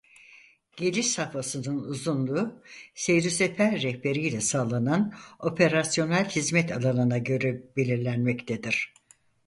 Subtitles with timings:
[0.77, 2.61] Geliş safhasının uzunluğu
[2.95, 8.93] seyrüsefer rehberiyle sağlanan operasyonel hizmet alanına göre belirlenmektedir.